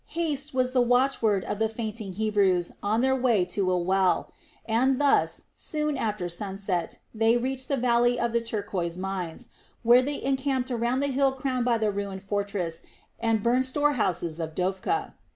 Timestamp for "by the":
11.65-11.91